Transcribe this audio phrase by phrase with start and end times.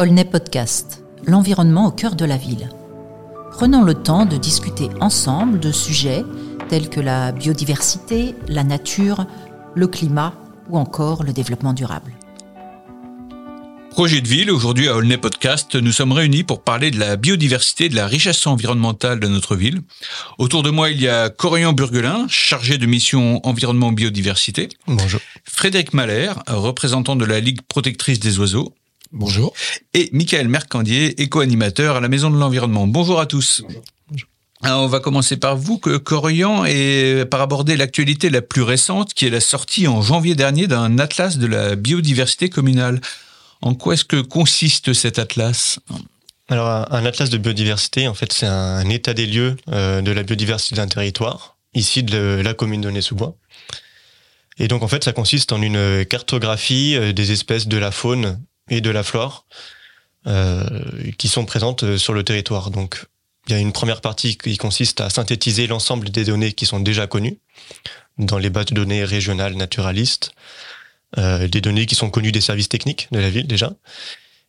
[0.00, 2.70] Aulnay Podcast, l'environnement au cœur de la ville.
[3.50, 6.24] Prenons le temps de discuter ensemble de sujets
[6.70, 9.26] tels que la biodiversité, la nature,
[9.74, 10.32] le climat
[10.70, 12.14] ou encore le développement durable.
[13.90, 17.84] Projet de ville, aujourd'hui à Aulnay Podcast, nous sommes réunis pour parler de la biodiversité
[17.84, 19.82] et de la richesse environnementale de notre ville.
[20.38, 24.70] Autour de moi, il y a Corian Burgelin, chargé de mission environnement biodiversité.
[24.86, 25.20] Bonjour.
[25.44, 28.72] Frédéric Mahler, représentant de la Ligue protectrice des oiseaux.
[29.12, 29.52] Bonjour.
[29.92, 32.86] Et Michael Mercandier, éco-animateur à la Maison de l'Environnement.
[32.86, 33.62] Bonjour à tous.
[34.62, 39.14] Alors, on va commencer par vous, que Corian, et par aborder l'actualité la plus récente,
[39.14, 43.00] qui est la sortie en janvier dernier d'un atlas de la biodiversité communale.
[43.62, 45.80] En quoi est-ce que consiste cet atlas?
[46.48, 50.22] Alors, un atlas de biodiversité, en fait, c'est un état des lieux euh, de la
[50.22, 53.34] biodiversité d'un territoire, ici de la commune de Nez-sous-Bois.
[54.58, 58.38] Et donc, en fait, ça consiste en une cartographie euh, des espèces de la faune
[58.70, 59.46] et de la flore
[60.26, 60.64] euh,
[61.18, 62.70] qui sont présentes sur le territoire.
[62.70, 63.04] Donc,
[63.46, 66.80] il y a une première partie qui consiste à synthétiser l'ensemble des données qui sont
[66.80, 67.38] déjà connues
[68.18, 70.32] dans les bases de données régionales naturalistes.
[71.18, 73.72] Euh, des données qui sont connues des services techniques de la ville déjà.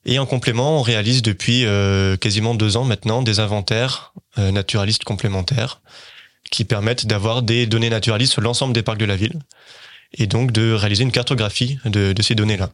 [0.06, 5.04] Et en complément, on réalise depuis euh, quasiment deux ans maintenant des inventaires euh, naturalistes
[5.04, 5.82] complémentaires
[6.52, 9.40] qui permettent d'avoir des données naturalistes sur l'ensemble des parcs de la ville
[10.14, 12.72] et donc de réaliser une cartographie de, de ces données-là.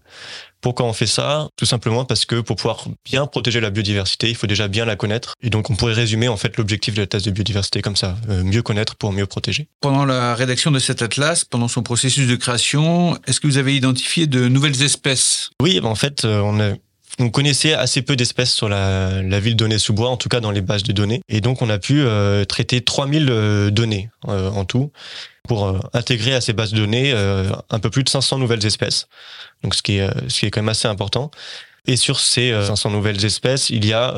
[0.62, 1.48] Pourquoi on fait ça?
[1.56, 4.96] Tout simplement parce que pour pouvoir bien protéger la biodiversité, il faut déjà bien la
[4.96, 5.36] connaître.
[5.42, 8.18] Et donc on pourrait résumer en fait l'objectif de la thèse de biodiversité comme ça,
[8.30, 9.68] euh, mieux connaître pour mieux protéger.
[9.82, 13.76] Pendant la rédaction de cet atlas, pendant son processus de création, est-ce que vous avez
[13.76, 15.52] identifié de nouvelles espèces?
[15.62, 16.74] Oui, ben, en fait, euh, on a
[17.20, 20.40] on connaissait assez peu d'espèces sur la, la ville donnée sous bois, en tout cas
[20.40, 21.22] dans les bases de données.
[21.30, 24.92] Et donc, on a pu euh, traiter 3000 euh, données euh, en tout
[25.48, 29.08] pour intégrer à ces bases de données un peu plus de 500 nouvelles espèces.
[29.64, 31.32] Donc, ce qui est, ce qui est quand même assez important.
[31.86, 34.14] Et sur ces 500 nouvelles espèces, il y a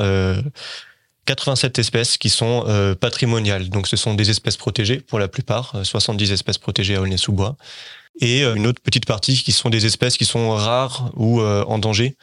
[1.26, 2.66] 87 espèces qui sont
[3.00, 3.68] patrimoniales.
[3.68, 7.54] Donc, ce sont des espèces protégées pour la plupart, 70 espèces protégées à Aulnay-sous-Bois.
[8.20, 12.16] Et une autre petite partie qui sont des espèces qui sont rares ou en danger.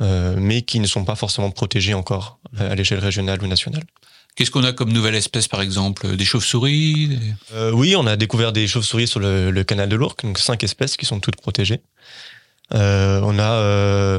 [0.00, 3.84] Euh, mais qui ne sont pas forcément protégés encore euh, à l'échelle régionale ou nationale.
[4.34, 7.20] Qu'est-ce qu'on a comme nouvelle espèce, par exemple Des chauves-souris
[7.52, 10.64] euh, Oui, on a découvert des chauves-souris sur le, le, canal de l'Ourcq, donc cinq
[10.64, 11.82] espèces qui sont toutes protégées.
[12.72, 14.18] Euh, on a euh,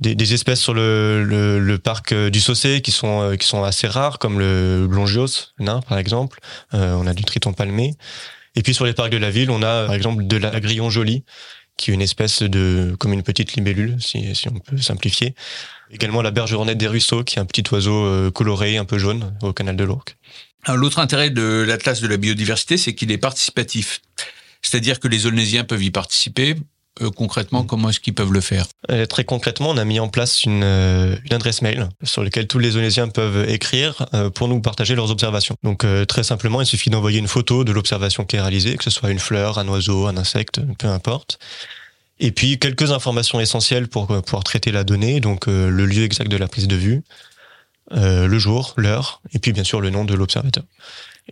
[0.00, 3.86] des, des, espèces sur le, le, le, parc du Saucé qui sont qui sont assez
[3.86, 6.40] rares, comme le longios nain, par exemple.
[6.72, 7.94] on a du triton palmé.
[8.56, 10.90] Et puis sur les parcs de la ville, on a par exemple de la grillon
[10.90, 11.22] jolie,
[11.76, 15.34] qui est une espèce de comme une petite libellule, si, si on peut simplifier.
[15.90, 19.36] Également la bergeronnette des ruisseaux, qui est un petit oiseau euh, coloré, un peu jaune,
[19.42, 20.16] au canal de l'Ourcq.
[20.68, 24.00] L'autre intérêt de l'Atlas de la biodiversité, c'est qu'il est participatif.
[24.62, 26.54] C'est-à-dire que les Aulnésiens peuvent y participer,
[27.02, 30.08] euh, concrètement, comment est-ce qu'ils peuvent le faire euh, Très concrètement, on a mis en
[30.08, 34.60] place une, euh, une adresse mail sur laquelle tous les Onésiens peuvent écrire pour nous
[34.60, 35.56] partager leurs observations.
[35.64, 38.90] Donc très simplement, il suffit d'envoyer une photo de l'observation qui est réalisée, que ce
[38.90, 41.38] soit une fleur, un oiseau, un insecte, peu importe.
[42.20, 46.36] Et puis quelques informations essentielles pour pouvoir traiter la donnée, donc le lieu exact de
[46.36, 47.02] la prise de vue,
[47.90, 50.64] le jour, l'heure, et puis bien sûr le nom de l'observateur.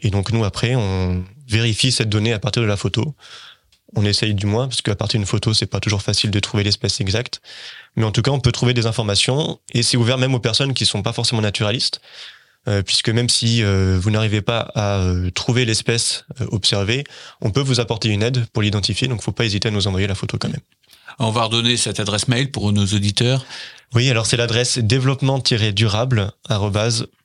[0.00, 3.14] Et donc nous après, on vérifie cette donnée à partir de la photo
[3.94, 6.64] on essaye du moins, parce qu'à partir d'une photo, c'est pas toujours facile de trouver
[6.64, 7.40] l'espèce exacte.
[7.96, 10.74] Mais en tout cas, on peut trouver des informations, et c'est ouvert même aux personnes
[10.74, 12.00] qui sont pas forcément naturalistes,
[12.68, 17.04] euh, puisque même si euh, vous n'arrivez pas à euh, trouver l'espèce observée,
[17.40, 20.06] on peut vous apporter une aide pour l'identifier, donc faut pas hésiter à nous envoyer
[20.06, 20.60] la photo quand même.
[21.18, 23.44] On va redonner cette adresse mail pour nos auditeurs.
[23.94, 26.32] Oui, alors c'est l'adresse développement-durable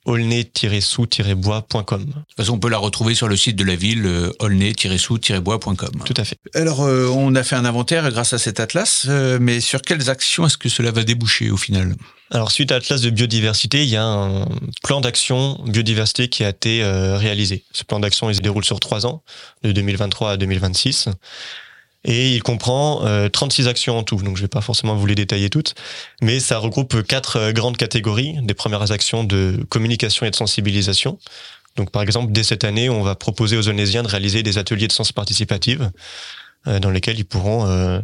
[0.04, 2.04] aulnay-sous-bois.com.
[2.04, 5.90] De toute façon, on peut la retrouver sur le site de la ville, euh, aulnay-sous-bois.com.
[6.04, 6.36] Tout à fait.
[6.54, 10.10] Alors, euh, on a fait un inventaire grâce à cet atlas, euh, mais sur quelles
[10.10, 11.94] actions est-ce que cela va déboucher au final?
[12.30, 14.46] Alors suite à l'Atlas de biodiversité, il y a un
[14.82, 17.64] plan d'action biodiversité qui a été réalisé.
[17.72, 19.22] Ce plan d'action, il se déroule sur trois ans,
[19.62, 21.08] de 2023 à 2026
[22.04, 24.16] et il comprend 36 euh, actions en tout.
[24.16, 25.74] Donc je vais pas forcément vous les détailler toutes,
[26.22, 28.36] mais ça regroupe quatre euh, grandes catégories.
[28.42, 31.18] Des premières actions de communication et de sensibilisation.
[31.76, 34.88] Donc par exemple, dès cette année, on va proposer aux Onésiens de réaliser des ateliers
[34.88, 35.90] de sens participative
[36.66, 38.02] euh, dans lesquels ils pourront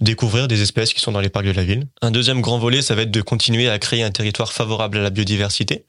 [0.00, 1.86] découvrir des espèces qui sont dans les parcs de la ville.
[2.02, 5.02] Un deuxième grand volet, ça va être de continuer à créer un territoire favorable à
[5.02, 5.86] la biodiversité.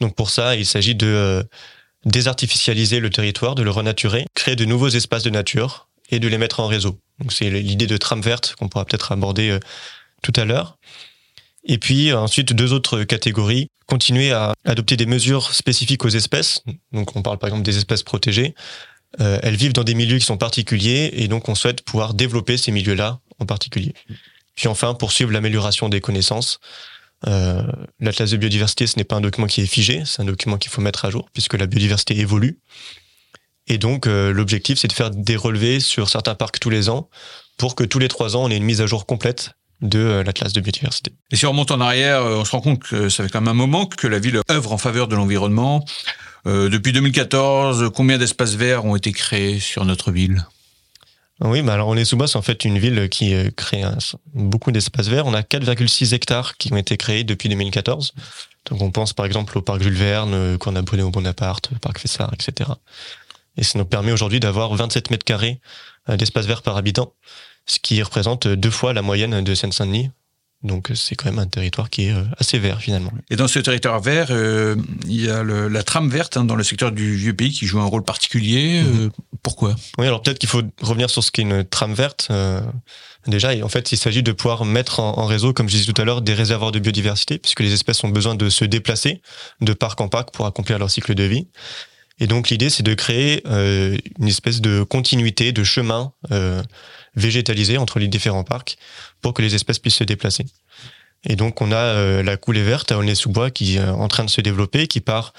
[0.00, 1.44] Donc pour ça, il s'agit de
[2.06, 6.38] désartificialiser le territoire, de le renaturer, créer de nouveaux espaces de nature et de les
[6.38, 6.98] mettre en réseau.
[7.18, 9.60] Donc c'est l'idée de trame verte qu'on pourra peut-être aborder euh,
[10.22, 10.78] tout à l'heure.
[11.64, 16.62] Et puis ensuite deux autres catégories continuer à adopter des mesures spécifiques aux espèces.
[16.92, 18.54] Donc on parle par exemple des espèces protégées.
[19.20, 22.56] Euh, elles vivent dans des milieux qui sont particuliers et donc on souhaite pouvoir développer
[22.56, 23.94] ces milieux-là en particulier.
[24.54, 26.60] Puis enfin poursuivre l'amélioration des connaissances
[27.26, 27.62] Euh,
[27.98, 30.70] L'Atlas de biodiversité, ce n'est pas un document qui est figé, c'est un document qu'il
[30.70, 32.58] faut mettre à jour, puisque la biodiversité évolue.
[33.68, 37.08] Et donc, euh, l'objectif, c'est de faire des relevés sur certains parcs tous les ans,
[37.56, 40.24] pour que tous les trois ans, on ait une mise à jour complète de euh,
[40.24, 41.12] l'Atlas de biodiversité.
[41.30, 43.40] Et si on remonte en arrière, euh, on se rend compte que ça fait quand
[43.40, 45.84] même un moment que la ville œuvre en faveur de l'environnement.
[46.46, 50.46] Euh, depuis 2014, combien d'espaces verts ont été créés sur notre ville?
[51.40, 53.96] Oui, bah alors on est sous c'est en fait une ville qui crée un,
[54.34, 55.26] beaucoup d'espaces verts.
[55.26, 58.12] On a 4,6 hectares qui ont été créés depuis 2014.
[58.70, 61.78] Donc on pense par exemple au parc Jules Verne, qu'on a abonné au Bonaparte, le
[61.78, 62.70] parc Fessard, etc.
[63.58, 65.60] Et ça nous permet aujourd'hui d'avoir 27 mètres carrés
[66.08, 67.12] d'espace vert par habitant,
[67.66, 70.10] ce qui représente deux fois la moyenne de Seine-Saint-Denis,
[70.64, 73.12] donc c'est quand même un territoire qui est euh, assez vert finalement.
[73.30, 74.74] Et dans ce territoire vert, euh,
[75.06, 77.66] il y a le, la trame verte hein, dans le secteur du vieux pays qui
[77.66, 78.82] joue un rôle particulier.
[78.84, 79.10] Euh, mhm.
[79.42, 79.76] pourquoi?
[79.98, 82.32] Oui, alors peut-être qu'il faut revenir sur ce qu'est une trame verte.
[83.28, 86.04] déjà, en fait, il s'agit de pouvoir mettre en, réseau, comme je disais tout à
[86.04, 89.20] l'heure, des réservoirs de biodiversité, puisque les espèces ont besoin de se déplacer
[89.60, 91.46] de parc en parc pour accomplir leur cycle de vie.
[92.20, 96.12] Et donc l'idée, c'est de créer une espèce de continuité, de chemin
[97.14, 98.76] végétalisé entre les différents parcs
[99.20, 100.46] pour que les espèces puissent se déplacer.
[101.24, 104.30] Et donc on a euh, la coulée verte à Aulnay-sous-Bois qui est en train de
[104.30, 105.32] se développer, qui part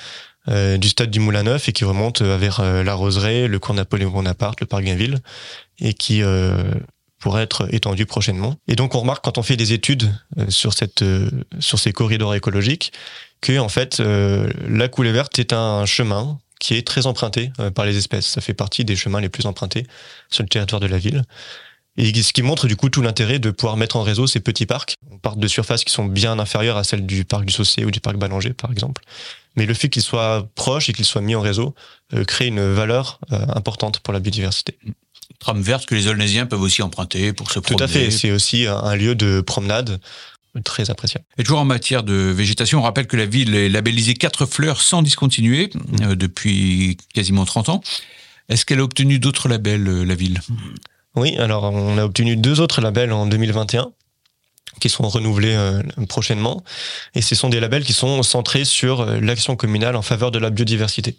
[0.47, 3.75] euh, du stade du Moulin Neuf et qui remonte euh, vers la Roseraie, le cours
[3.75, 5.19] Napoléon Bonaparte, le parc Gainville,
[5.79, 6.21] et qui
[7.19, 8.55] pourrait être étendu prochainement.
[8.67, 10.13] Et donc on remarque quand on fait des études
[10.49, 11.03] sur cette
[11.59, 12.91] sur ces corridors écologiques
[13.41, 17.97] que en fait la coulée verte est un chemin qui est très emprunté par les
[17.97, 18.27] espèces.
[18.27, 19.85] Ça fait partie des chemins les plus empruntés
[20.29, 21.23] sur le territoire de la ville.
[21.99, 24.65] Et ce qui montre du coup tout l'intérêt de pouvoir mettre en réseau ces petits
[24.65, 24.95] parcs.
[25.11, 27.91] On part de surfaces qui sont bien inférieures à celles du parc du Saucé ou
[27.91, 29.03] du parc Ballanger par exemple.
[29.57, 31.75] Mais le fait qu'ils soient proches et qu'ils soient mis en réseau
[32.13, 34.77] euh, crée une valeur euh, importante pour la biodiversité.
[35.39, 37.77] Trame verte que les Olnésiens peuvent aussi emprunter pour se promener.
[37.77, 39.99] Tout à fait, c'est aussi un lieu de promenade
[40.63, 41.25] très appréciable.
[41.37, 44.81] Et toujours en matière de végétation, on rappelle que la ville est labellisée quatre fleurs
[44.81, 45.69] sans discontinuer
[46.01, 47.81] euh, depuis quasiment 30 ans.
[48.49, 50.41] Est-ce qu'elle a obtenu d'autres labels, la ville?
[51.15, 53.91] Oui, alors on a obtenu deux autres labels en 2021
[54.79, 56.63] qui seront renouvelés euh, prochainement.
[57.15, 60.39] Et ce sont des labels qui sont centrés sur euh, l'action communale en faveur de
[60.39, 61.17] la biodiversité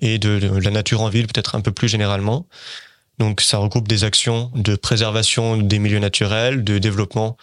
[0.00, 2.46] et de, la nature en ville, peut-être un peu plus généralement.
[3.18, 7.36] Donc ça regroupe des actions de préservation des milieux naturels, de développement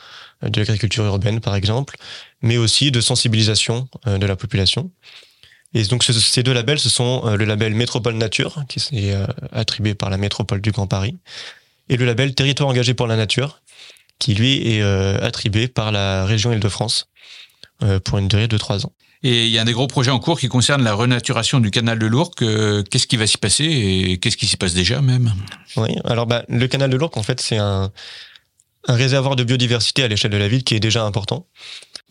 [0.43, 1.97] euh, de l'agriculture urbaine par exemple,
[2.41, 4.91] mais aussi de sensibilisation de la population.
[5.73, 9.15] Et donc ces deux labels, ce sont le label Métropole Nature, qui est
[9.51, 11.17] attribué par la métropole du Grand Paris,
[11.89, 13.61] et le label Territoire engagé pour la nature,
[14.19, 17.09] qui lui est euh, attribué par la région Île-de-France
[17.83, 18.93] euh, pour une durée de trois ans.
[19.27, 21.71] Et il y a un des gros projets en cours qui concerne la renaturation du
[21.71, 22.43] canal de l'Ourcq.
[22.43, 25.33] Euh, qu'est-ce qui va s'y passer et qu'est-ce qui s'y passe déjà même?
[25.77, 27.91] Oui, alors bah, le canal de l'Ourcq, en fait, c'est un,
[28.87, 31.47] un réservoir de biodiversité à l'échelle de la ville qui est déjà important.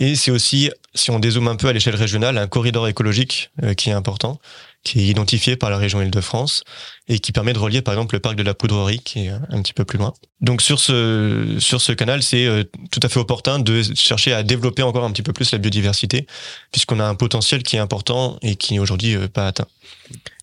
[0.01, 3.91] Et c'est aussi, si on dézoome un peu à l'échelle régionale, un corridor écologique qui
[3.91, 4.41] est important
[4.85, 6.63] qui est identifié par la région Île-de-France
[7.09, 9.63] et qui permet de relier par exemple le parc de la Poudrerie qui est un
[9.63, 10.13] petit peu plus loin.
[10.41, 14.43] Donc sur ce sur ce canal, c'est euh, tout à fait opportun de chercher à
[14.43, 16.27] développer encore un petit peu plus la biodiversité
[16.71, 19.67] puisqu'on a un potentiel qui est important et qui n'est aujourd'hui euh, pas atteint.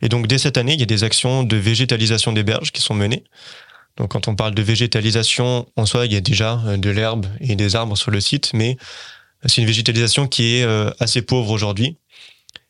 [0.02, 2.82] Et donc dès cette année, il y a des actions de végétalisation des berges qui
[2.82, 3.24] sont menées.
[3.98, 7.28] Donc quand on parle de végétalisation, en soi, il y a déjà euh, de l'herbe
[7.40, 8.78] et des arbres sur le site, mais
[9.46, 10.66] c'est une végétalisation qui est
[11.00, 11.98] assez pauvre aujourd'hui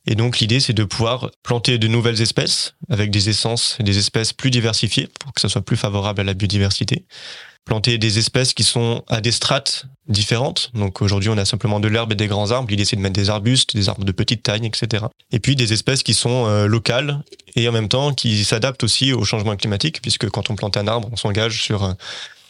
[0.08, 3.98] et donc l'idée, c'est de pouvoir planter de nouvelles espèces avec des essences et des
[3.98, 7.06] espèces plus diversifiées pour que ça soit plus favorable à la biodiversité.
[7.66, 10.72] Planter des espèces qui sont à des strates différentes.
[10.74, 12.68] Donc aujourd'hui, on a simplement de l'herbe et des grands arbres.
[12.72, 15.06] L'idée, c'est de mettre des arbustes, des arbres de petite taille, etc.
[15.32, 17.22] Et puis des espèces qui sont euh, locales
[17.56, 20.88] et en même temps qui s'adaptent aussi au changement climatique, puisque quand on plante un
[20.88, 21.94] arbre, on s'engage sur euh,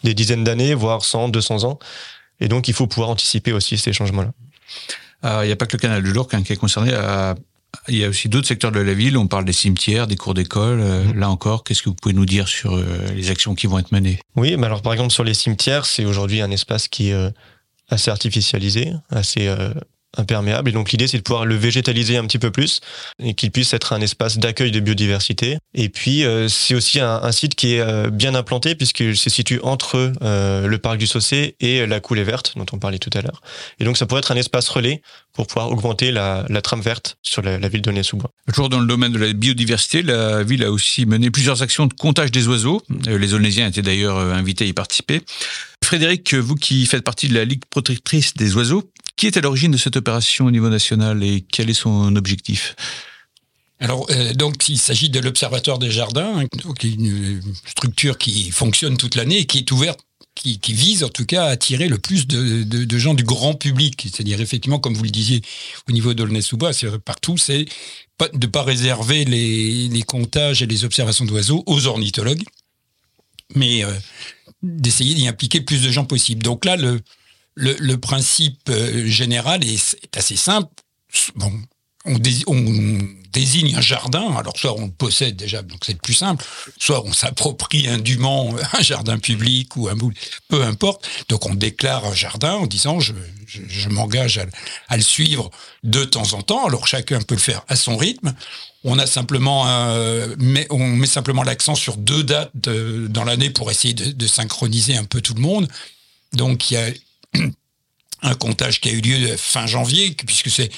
[0.05, 1.79] des dizaines d'années, voire 100, 200 ans.
[2.39, 4.31] Et donc, il faut pouvoir anticiper aussi ces changements-là.
[5.23, 6.91] Il n'y a pas que le canal du Lourcq hein, qui est concerné.
[7.87, 9.17] Il y a aussi d'autres secteurs de la ville.
[9.17, 10.79] On parle des cimetières, des cours d'école.
[10.81, 11.17] Euh, mm-hmm.
[11.17, 12.83] Là encore, qu'est-ce que vous pouvez nous dire sur euh,
[13.15, 14.19] les actions qui vont être menées?
[14.35, 17.29] Oui, mais alors par exemple sur les cimetières, c'est aujourd'hui un espace qui est euh,
[17.89, 19.53] assez artificialisé, assez
[20.17, 20.69] imperméable.
[20.69, 22.81] Et donc l'idée, c'est de pouvoir le végétaliser un petit peu plus
[23.19, 25.57] et qu'il puisse être un espace d'accueil de biodiversité.
[25.73, 29.59] Et puis euh, c'est aussi un, site qui est euh, bien implanté puisqu'il se situe
[29.63, 33.21] entre euh, le parc du Saucé et la coulée verte dont on parlait tout à
[33.21, 33.41] l'heure.
[33.79, 35.01] Et donc ça pourrait être un espace relais
[35.33, 38.31] pour pouvoir augmenter la, trame verte sur la, ville de Nez-sous-Bois.
[38.47, 41.93] Toujours dans le domaine de la biodiversité, la ville a aussi mené plusieurs actions de
[41.93, 42.83] comptage des oiseaux.
[43.07, 45.21] Les Onésiens étaient d'ailleurs invités à y participer.
[45.83, 48.89] Frédéric, vous qui faites partie de la Ligue protectrice des oiseaux,
[49.21, 52.75] qui est à l'origine de cette opération au niveau national et quel est son objectif?
[53.79, 56.45] Alors, euh, donc, il s'agit de l'Observatoire des jardins, hein,
[56.79, 59.99] qui est une structure qui fonctionne toute l'année et qui est ouverte
[60.33, 64.07] qui, vise en tout cas à attirer le plus de, gens du grand public.
[64.11, 65.43] C'est-à-dire effectivement, comme vous le disiez
[65.87, 67.65] au niveau d'Aulnay-sous-Bois, c'est partout, c'est
[68.19, 72.43] de ne pas réserver les, comptages et les observations d'oiseaux aux ornithologues,
[73.53, 73.93] mais euh,
[74.63, 76.41] d'essayer d'y impliquer plus de gens possible.
[76.41, 77.01] Donc là, le,
[77.61, 80.69] le, principe euh, général est, assez simple.
[81.35, 81.51] Bon,
[82.05, 82.17] on,
[83.31, 86.43] désigne un jardin, alors soit on le possède déjà, donc c'est le plus simple,
[86.77, 90.11] soit on s'approprie indûment un jardin public ou un bout,
[90.49, 91.07] peu importe.
[91.29, 93.13] Donc on déclare un jardin en disant je,
[93.87, 94.41] m'engage
[94.89, 95.49] à, le suivre
[95.83, 96.67] de temps en temps.
[96.67, 98.33] Alors chacun peut le faire à son rythme.
[98.83, 99.63] On a simplement,
[100.69, 105.05] on met simplement l'accent sur deux dates dans l'année pour essayer de, de synchroniser un
[105.05, 105.69] peu tout le monde.
[106.33, 106.89] Donc il y a
[108.21, 110.69] un comptage qui a eu lieu fin janvier, puisque c'est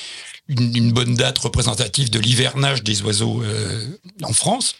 [0.47, 4.75] une, bonne date représentative de l'hivernage des oiseaux euh, en France.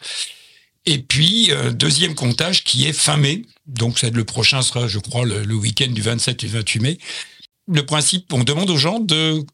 [0.86, 3.42] Et puis, euh, deuxième comptage qui est fin mai.
[3.66, 6.98] Donc, le prochain sera, je crois, le, week-end du 27 et 28 mai.
[7.66, 9.44] Le principe, on demande aux gens de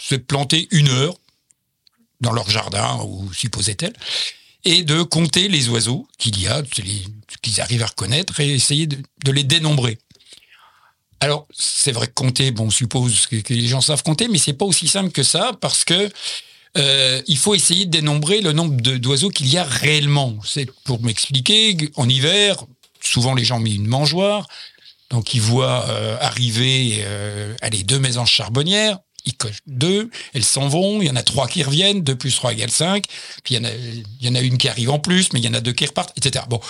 [0.00, 1.14] se planter une heure
[2.22, 3.92] dans leur jardin, ou supposait-elle,
[4.64, 6.62] et de compter les oiseaux qu'il y a,
[7.42, 9.98] qu'ils arrivent à reconnaître, et essayer de les dénombrer.
[11.20, 14.54] Alors, c'est vrai que compter, bon, on suppose que, les gens savent compter, mais c'est
[14.54, 16.10] pas aussi simple que ça parce que
[16.78, 20.38] euh, il faut essayer de dénombrer le nombre d'oiseaux qu'il y a réellement.
[20.44, 22.64] C'est pour m'expliquer, en hiver,
[23.02, 24.48] souvent les gens mettent une mangeoire,
[25.10, 30.68] donc ils voient euh, arriver euh, allez, deux maisons charbonnières, ils cochent deux, elles s'en
[30.68, 33.04] vont, il y en a trois qui reviennent, deux plus trois égale cinq,
[33.44, 33.64] puis il
[34.20, 35.84] y, en a, une qui arrive en plus, mais il y en a deux qui
[35.84, 36.46] repartent, etc.
[36.48, 36.60] Bon,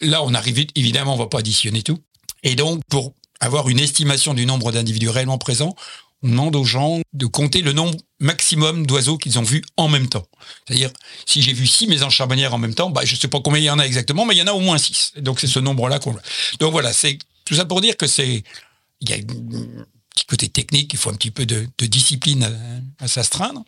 [0.00, 1.98] là on arrive, évidemment, on va pas additionner tout.
[2.42, 5.74] Et donc, pour avoir une estimation du nombre d'individus réellement présents,
[6.22, 10.08] on demande aux gens de compter le nombre maximum d'oiseaux qu'ils ont vus en même
[10.08, 10.26] temps.
[10.66, 10.90] C'est-à-dire,
[11.26, 13.60] si j'ai vu six maisons charbonnières en même temps, bah, je ne sais pas combien
[13.60, 15.12] il y en a exactement, mais il y en a au moins six.
[15.16, 16.14] Donc c'est ce nombre-là qu'on...
[16.58, 18.44] Donc voilà, c'est tout ça pour dire que c'est...
[19.00, 22.46] Il y a un petit côté technique, il faut un petit peu de, discipline
[22.98, 23.64] à s'astreindre.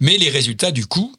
[0.00, 1.14] Mais les résultats, du coup,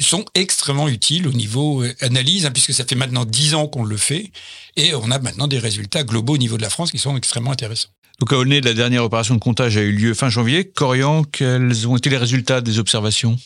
[0.00, 3.84] sont extrêmement utiles au niveau euh, analyse, hein, puisque ça fait maintenant dix ans qu'on
[3.84, 4.30] le fait,
[4.76, 7.52] et on a maintenant des résultats globaux au niveau de la France qui sont extrêmement
[7.52, 7.90] intéressants.
[8.20, 10.64] Donc à Aulnay, la dernière opération de comptage a eu lieu fin janvier.
[10.64, 13.36] Corian, quels ont été les résultats des observations?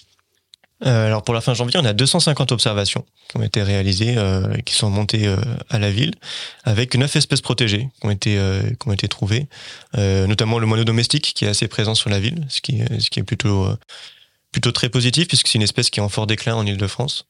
[0.85, 4.57] Euh, alors pour la fin janvier, on a 250 observations qui ont été réalisées, euh,
[4.65, 5.37] qui sont montées euh,
[5.71, 6.13] à la ville,
[6.65, 8.39] avec neuf espèces protégées qui ont été
[8.81, 9.47] qui ont été trouvées,
[9.97, 13.21] notamment le moineau domestique qui est assez présent sur la ville, ce qui ce qui
[13.21, 13.69] est plutôt
[14.55, 17.27] plutôt très positif puisque c'est une espèce qui est en fort déclin en Ile-de-France.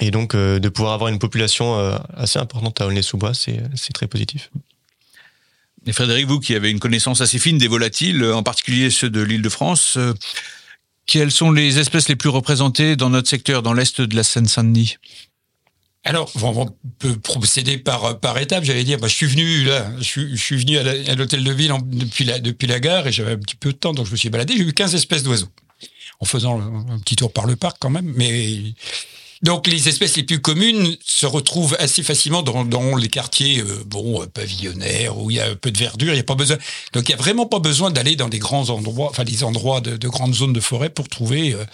[0.00, 4.08] Et donc, euh, de pouvoir avoir une population euh, assez importante à Aulnay-sous-Bois, c'est très
[4.08, 4.50] positif.
[5.86, 9.20] Et Frédéric, vous qui avez une connaissance assez fine des volatiles, en particulier ceux de
[9.20, 10.14] l'Île-de-France, euh,
[11.06, 14.96] quelles sont les espèces les plus représentées dans notre secteur, dans l'est de la Seine-Saint-Denis?
[16.02, 16.66] Alors, on
[16.98, 18.64] peut procéder par par étapes.
[18.64, 22.24] J'allais dire, bah, je suis venu là, je suis, venu à l'hôtel de ville depuis
[22.24, 24.30] la depuis la gare et j'avais un petit peu de temps, donc je me suis
[24.30, 24.56] baladé.
[24.56, 25.52] J'ai vu 15 espèces d'oiseaux
[26.20, 28.12] en faisant un petit tour par le parc quand même.
[28.16, 28.74] Mais
[29.42, 34.22] donc les espèces les plus communes se retrouvent assez facilement dans, les quartiers euh, bon
[34.22, 36.14] euh, pavillonnaires où il y a un peu de verdure.
[36.14, 36.58] Il y a pas besoin.
[36.92, 39.80] Donc il y a vraiment pas besoin d'aller dans des grands endroits, enfin des endroits
[39.80, 41.54] de, grandes zones de forêt pour trouver.
[41.54, 41.64] Euh,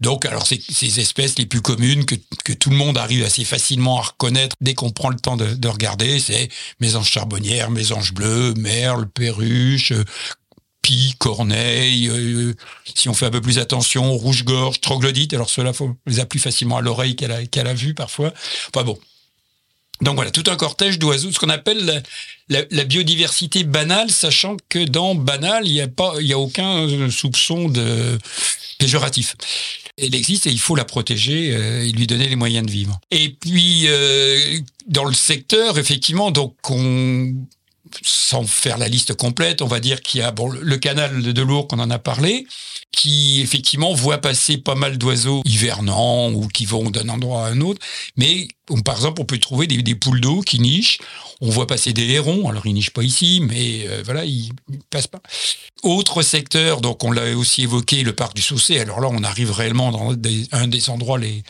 [0.00, 2.14] donc, alors, ces espèces les plus communes que,
[2.54, 5.68] tout le monde arrive assez facilement à reconnaître dès qu'on prend le temps de, de
[5.68, 6.48] regarder, c'est
[6.80, 9.92] mésanges charbonnières, mésanges bleues, merles, perruches,
[10.82, 12.54] Pie, Corneille, euh,
[12.94, 16.38] si on fait un peu plus attention, rouge-gorge, troglodyte, alors cela faut les a plus
[16.38, 18.32] facilement à l'oreille qu'à la, vue parfois.
[18.68, 18.98] Enfin bon.
[20.00, 22.02] Donc voilà, tout un cortège d'oiseaux, ce qu'on appelle
[22.48, 27.10] la, biodiversité banale, sachant que dans banal, il n'y a pas, il a aucun euh,
[27.10, 28.18] soupçon de
[28.78, 29.36] péjoratif.
[29.98, 32.98] Elle existe et il faut la protéger euh, et lui donner les moyens de vivre.
[33.10, 33.86] Et puis
[34.86, 37.34] dans le secteur, effectivement, donc on
[38.02, 41.68] sans faire la liste complète, on va dire qu'il y a le canal de Lourdes
[41.68, 42.46] qu'on en a parlé,
[42.92, 47.60] qui effectivement voit passer pas mal d'oiseaux hivernants ou qui vont d'un endroit à un
[47.60, 47.80] autre.
[48.16, 48.48] Mais
[48.84, 50.98] par exemple, on peut trouver des, poules d'eau qui nichent.
[51.40, 52.48] On voit passer des hérons.
[52.48, 54.50] Alors ils nichent pas ici, mais euh, voilà, ils,
[54.90, 55.22] passent pas.
[55.82, 58.78] Autre secteur, donc on l'a aussi évoqué, le parc du Saucé.
[58.78, 60.14] Alors là, on arrive réellement dans
[60.52, 61.42] un des endroits les.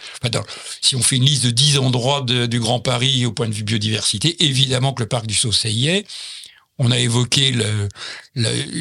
[0.81, 3.65] si on fait une liste de 10 endroits du Grand Paris au point de vue
[3.65, 6.07] biodiversité, évidemment que le parc du Saucé y est.
[6.83, 7.55] On a évoqué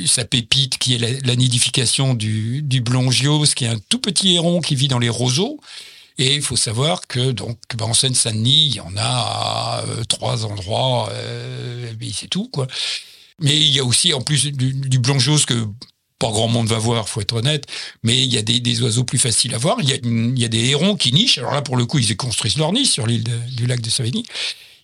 [0.06, 4.62] sa pépite qui est la, nidification du, du blongios, qui est un tout petit héron
[4.62, 5.60] qui vit dans les roseaux.
[6.18, 10.46] Et il faut savoir que donc ben, en Seine-Saint-Denis, il y en a euh, trois
[10.46, 12.68] endroits, euh, c'est tout quoi.
[13.40, 15.68] Mais il y a aussi en plus du, du que
[16.20, 17.66] pas grand monde va voir, faut être honnête,
[18.04, 19.78] mais il y a des, oiseaux plus faciles à voir.
[19.82, 19.90] Il
[20.40, 21.38] y, a, des hérons qui nichent.
[21.38, 23.24] Alors là, pour le coup, ils construisent leur nid sur l'île
[23.56, 24.26] du lac de Savigny.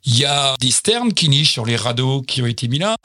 [0.05, 2.95] Il y a des sternes qui nichent sur les radeaux qui ont été mis là.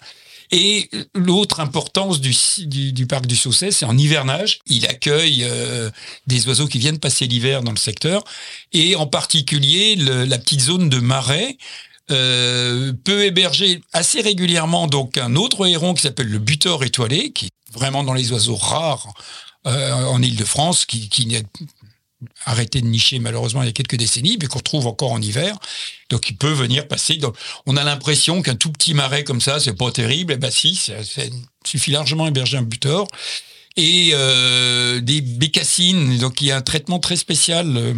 [0.52, 4.58] Et l'autre importance du, parc du Saucet, c'est en hivernage.
[4.66, 5.90] Il accueille euh,
[6.26, 8.24] des oiseaux qui viennent passer l'hiver dans le secteur.
[8.72, 11.56] Et en particulier, la petite zone de marais
[12.10, 17.46] euh, peut héberger assez régulièrement donc un autre héron qui s'appelle le butor étoilé, qui
[17.46, 19.06] est vraiment dans les oiseaux rares
[19.68, 21.44] euh, en Ile-de-France, qui, qui n'est
[22.44, 25.56] arrêté de nicher malheureusement il y a quelques décennies, mais qu'on trouve encore en hiver.
[26.08, 27.16] Donc il peut venir passer.
[27.16, 27.36] Donc,
[27.66, 30.32] on a l'impression qu'un tout petit marais comme ça, c'est pas terrible.
[30.32, 30.94] Et eh ben si, ça,
[31.64, 33.06] suffit largement héberger un butor.
[33.76, 37.76] Et euh, des bécassines, donc il y a un traitement très spécial.
[37.76, 37.94] Euh,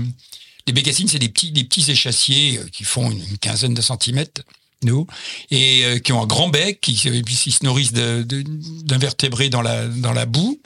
[0.67, 4.43] les bécassines, c'est des petits, des petits échassiers euh, qui font une, quinzaine de centimètres
[4.85, 5.07] nous,
[5.53, 10.61] et qui ont un grand bec, qui, se nourrissent d'invertébrés dans la, dans la boue.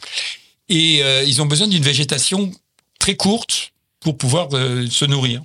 [0.70, 2.50] Et ils ont besoin d'une végétation
[3.06, 5.40] très courte pour pouvoir euh, se nourrir.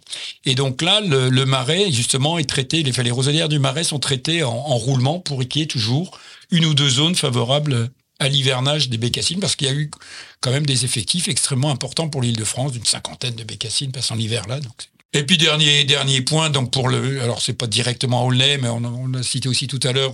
[0.46, 4.44] Et donc là, le, marais, justement, est traité, les, les roselières du marais sont traitées
[4.44, 6.18] en, roulement pour qu'il y ait toujours
[6.50, 9.92] une ou deux zones favorables à l'hivernage des bécassines, parce qu'il y a eu
[10.40, 14.16] quand même des effectifs extrêmement importants pour l'île de France, d'une cinquantaine de bécassines passant
[14.16, 14.60] l'hiver là.
[14.60, 18.70] Donc et puis dernier dernier point, donc pour le, alors c'est pas directement Aulnay, mais
[18.70, 20.14] on on a, cité aussi tout à l'heure,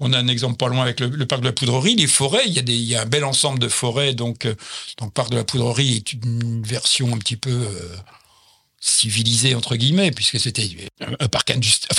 [0.00, 2.44] on a un exemple pas loin avec le, parc de la Poudrerie, les forêts.
[2.46, 4.54] Il y a des, il y a un bel ensemble de forêts, donc euh,
[4.98, 7.96] donc le parc de la Poudrerie est une version un petit peu euh,
[8.86, 10.68] civilisé entre guillemets puisque c'était
[11.00, 11.50] un parc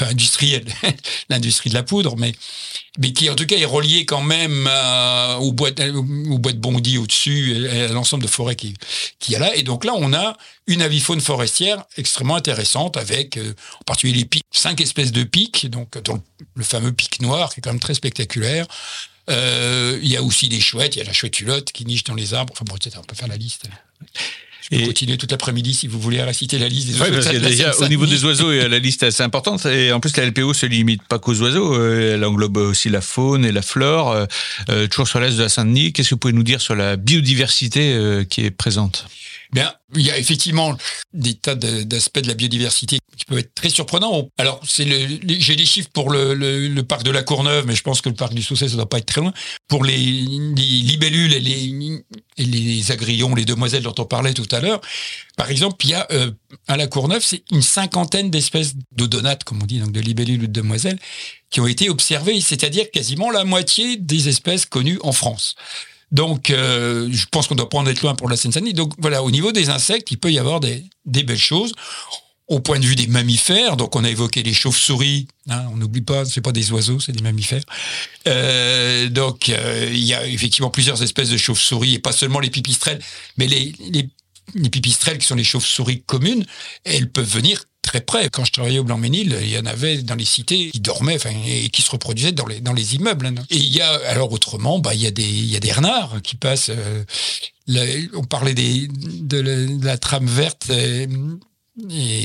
[0.02, 0.64] industriel
[1.30, 2.34] l'industrie de la poudre mais
[3.00, 4.70] mais qui en tout cas est relié quand même
[5.40, 8.76] au bois de, au bois de Bondy au-dessus et à l'ensemble de forêts qui
[9.20, 9.56] qui y a là.
[9.56, 10.38] Et donc là on a
[10.68, 15.70] une avifaune forestière extrêmement intéressante avec euh, en particulier les pics cinq espèces de pics
[15.70, 16.22] donc dont
[16.54, 18.68] le fameux pic noir qui est quand même très spectaculaire.
[19.32, 22.04] Euh, il y a aussi des chouettes il y a la chouette culotte qui niche
[22.04, 22.54] dans les arbres.
[22.56, 23.64] Enfin bon on peut faire la liste
[24.72, 27.14] je peux continuer toute l'après-midi si vous voulez réciter la liste des oiseaux.
[27.14, 29.66] parce que déjà, au niveau des oiseaux, la liste est assez importante.
[29.66, 31.76] Et en plus, la LPO se limite pas qu'aux oiseaux.
[31.76, 34.12] Euh, elle englobe aussi la faune et la flore.
[34.12, 34.26] Euh,
[34.70, 36.96] euh, toujours sur l'est de la Saint-Denis, qu'est-ce que vous pouvez nous dire sur la
[36.96, 39.06] biodiversité qui est présente?
[39.56, 40.76] Bien, il y a effectivement
[41.14, 44.28] des tas d'aspects de la biodiversité qui peuvent être très surprenants.
[44.38, 48.10] Alors, c'est j'ai les chiffres pour le, parc de la Courneuve, mais je pense que
[48.10, 49.32] le parc du Saucet, ça doit pas être très loin.
[49.70, 52.04] Pour les, libellules et les,
[52.38, 54.82] et les agrillons, les demoiselles dont on parlait tout à l'heure,
[55.38, 56.32] par exemple, il y a euh,
[56.68, 60.48] à la Courneuve, c'est une cinquantaine d'espèces d'odonates, comme on dit, donc de libellules ou
[60.48, 61.00] de demoiselles,
[61.50, 65.56] qui ont été observées, c'est-à-dire quasiment la moitié des espèces connues en France.
[66.12, 68.74] Donc, euh, je pense qu'on doit pas en être loin pour la Seine-Saint-Denis.
[68.74, 71.74] Donc, voilà, au niveau des insectes, il peut y avoir des, belles choses.
[72.48, 75.28] Au point de vue des mammifères, donc on a évoqué les chauves-souris.
[75.50, 77.64] Hein, on n'oublie pas, c'est pas des oiseaux, c'est des mammifères.
[78.28, 82.52] Euh, donc, euh, il y a effectivement plusieurs espèces de chauves-souris et pas seulement les
[82.52, 83.02] pipistrelles,
[83.38, 84.08] mais les, les,
[84.54, 86.46] les pipistrelles qui sont les chauves-souris communes,
[86.84, 88.30] elles peuvent venir très près.
[88.30, 91.18] Quand je travaillais au Blanc-Ménil, il y en avait dans les cités qui dormaient
[91.48, 93.34] et qui se reproduisaient dans les, immeubles.
[93.50, 96.72] Et il y a, alors autrement, bah, il, y a des, renards qui passent.
[96.72, 97.04] Euh,
[98.14, 100.70] on parlait de, la, trame verte.
[100.70, 101.08] Et,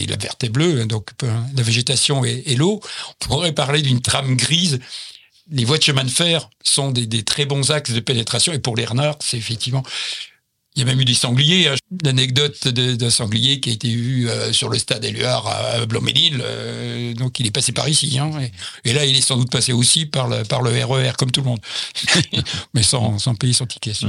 [0.07, 2.81] la verte et bleue, donc la végétation et, l'eau.
[3.11, 4.81] On pourrait parler d'une trame grise
[5.53, 8.77] les voies de chemin de fer sont des, très bons axes de pénétration et pour
[8.77, 9.83] les renards, c'est effectivement
[10.81, 11.69] il y a même eu des sangliers.
[11.69, 11.75] Hein.
[12.05, 16.41] L'anecdote d'un sanglier qui a été vu euh, sur le stade Éluard à Bloménil.
[16.43, 18.19] Euh, donc il est passé par ici.
[18.19, 18.31] Hein.
[18.85, 21.31] et, là, il est sans doute passé aussi par le, par le RER, e comme
[21.31, 21.61] tout le monde.
[22.75, 24.09] Mais sans, sans payer son ticket, sûr.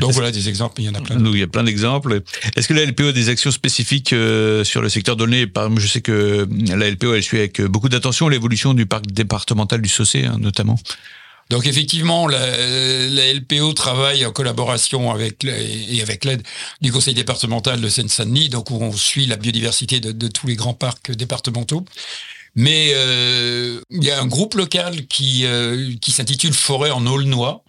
[0.00, 1.18] Donc voilà des exemples, il y en a plein.
[1.18, 2.22] il y a plein d'exemples.
[2.56, 5.46] Est-ce que la LPO a des actions spécifiques euh, sur le secteur donné?
[5.76, 9.88] Je sais que la LPO, elle suit avec beaucoup d'attention l'évolution du parc départemental du
[9.88, 10.78] Saucé, hein, notamment.
[11.50, 16.42] Donc effectivement, la, LPO travaille en collaboration avec et avec l'aide
[16.82, 20.74] du conseil départemental de Seine-Saint-Denis, donc où on suit la biodiversité de, tous les grands
[20.74, 21.84] parcs départementaux.
[22.54, 27.62] Mais euh, il y a un groupe local qui euh, qui s'intitule Forêt en Aulnois,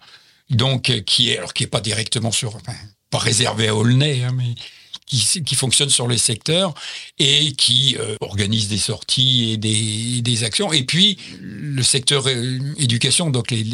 [0.50, 2.58] donc qui est alors qui est pas directement sur
[3.10, 4.54] pas réservé à Aulnay, hein, mais
[5.10, 6.74] qui, fonctionne sur les secteurs
[7.18, 10.72] et qui euh, organise des sorties et des, des, actions.
[10.72, 13.64] Et puis, le secteur euh, éducation, donc les,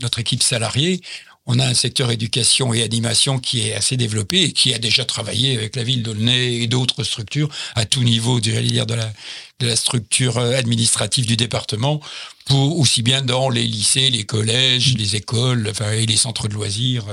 [0.00, 1.00] notre équipe salariée,
[1.46, 5.06] on a un secteur éducation et animation qui est assez développé et qui a déjà
[5.06, 9.76] travaillé avec la ville d'Aulnay et d'autres structures à tout niveau, de la, de la
[9.76, 12.00] structure euh, administrative du département,
[12.46, 16.54] pour aussi bien dans les lycées, les collèges, les écoles, enfin, et les centres de
[16.54, 17.04] loisirs.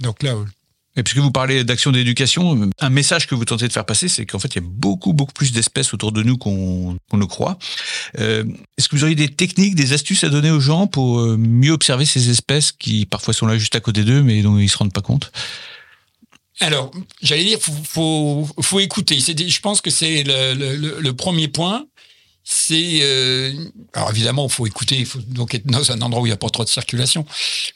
[0.00, 0.34] Donc là,
[0.96, 4.26] Et puisque vous parlez d'action d'éducation, un message que vous tentez de faire passer, c'est
[4.26, 7.58] qu'en fait, il y a beaucoup, beaucoup plus d'espèces autour de nous qu'on ne croit.
[8.18, 8.44] Euh,
[8.76, 11.72] Est-ce que vous auriez des techniques, des astuces à donner aux gens pour euh, mieux
[11.72, 14.76] observer ces espèces qui parfois sont là juste à côté d'eux, mais dont ils se
[14.76, 15.32] rendent pas compte?
[16.60, 19.18] Alors, j'allais dire, faut, faut, écouter.
[19.18, 21.86] Je pense que c'est le, premier point
[22.44, 23.52] c'est euh,
[23.92, 26.34] alors évidemment il faut écouter il faut donc être dans un endroit où il n'y
[26.34, 27.24] a pas trop de circulation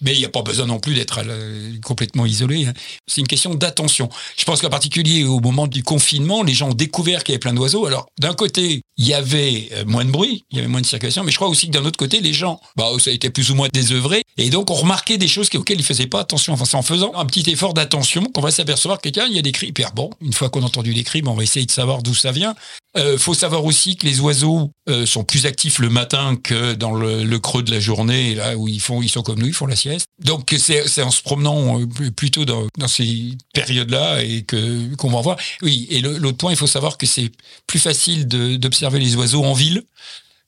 [0.00, 2.72] mais il n'y a pas besoin non plus d'être euh, complètement isolé hein.
[3.06, 4.08] c'est une question d'attention.
[4.36, 7.40] Je pense qu'en particulier au moment du confinement les gens ont découvert qu'il y avait
[7.40, 7.86] plein d'oiseaux.
[7.86, 10.86] Alors d'un côté il y avait euh, moins de bruit il y avait moins de
[10.86, 13.54] circulation mais je crois aussi que d'un autre côté les gens bah ça plus ou
[13.54, 16.52] moins désœuvré et donc on remarquait des choses auxquelles ils faisaient pas attention.
[16.54, 19.42] Enfin c'est en faisant un petit effort d'attention qu'on va s'apercevoir que il y a
[19.42, 19.72] des cris.
[19.72, 22.14] Puis bon une fois qu'on a entendu les cris on va essayer de savoir d'où
[22.14, 22.54] ça vient
[22.96, 26.94] euh, faut savoir aussi que les oiseaux euh, sont plus actifs le matin que dans
[26.94, 29.66] le, creux de la journée, là où ils font, ils sont comme nous, ils font
[29.66, 30.06] la sieste.
[30.18, 35.22] Donc c'est en se promenant euh, plutôt dans, ces périodes-là et que qu'on va en
[35.22, 35.36] voir.
[35.62, 37.30] Oui, et l'autre point, il faut savoir que c'est
[37.66, 39.82] plus facile d'observer les oiseaux en ville.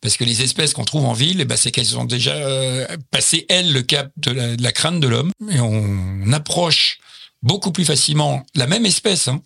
[0.01, 2.87] Parce que les espèces qu'on trouve en ville, eh ben, c'est qu'elles ont déjà euh,
[3.11, 5.33] passé, elles, le cap de la, de crainte de l'homme.
[5.51, 7.01] Et on approche
[7.43, 9.43] beaucoup plus facilement la même espèce, hein,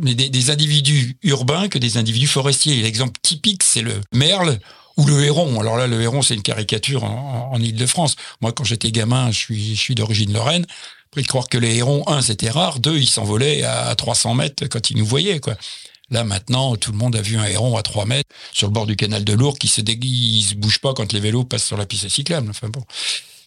[0.00, 2.82] des, individus urbains que des individus forestiers.
[2.82, 4.58] L'exemple typique, c'est le merle
[4.96, 5.60] ou le héron.
[5.60, 8.16] Alors là, le héron, c'est une caricature en, Ile-de-France.
[8.40, 10.66] Moi, quand j'étais gamin, je suis, d'origine lorraine.
[11.10, 12.80] Après, de croire que les hérons, un, c'était rare.
[12.80, 15.40] Deux, ils s'envolaient à 300 mètres quand ils nous voyaient.
[16.10, 18.86] Là, maintenant, tout le monde a vu un héron à 3 mètres sur le bord
[18.86, 21.76] du canal de Lourdes qui se déguise, se bouge pas quand les vélos passent sur
[21.76, 22.50] la piste cyclable.